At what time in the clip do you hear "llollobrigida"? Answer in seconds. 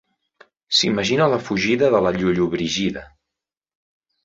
2.17-3.07